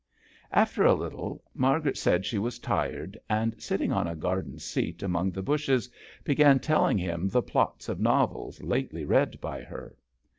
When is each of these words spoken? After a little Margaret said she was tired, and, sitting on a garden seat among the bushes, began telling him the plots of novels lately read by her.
After 0.51 0.83
a 0.83 0.95
little 0.95 1.43
Margaret 1.53 1.95
said 1.95 2.25
she 2.25 2.39
was 2.39 2.57
tired, 2.57 3.19
and, 3.29 3.61
sitting 3.61 3.91
on 3.91 4.07
a 4.07 4.15
garden 4.15 4.57
seat 4.57 5.03
among 5.03 5.29
the 5.29 5.43
bushes, 5.43 5.91
began 6.23 6.57
telling 6.57 6.97
him 6.97 7.29
the 7.29 7.43
plots 7.43 7.87
of 7.87 7.99
novels 7.99 8.63
lately 8.63 9.05
read 9.05 9.39
by 9.39 9.61
her. 9.61 9.95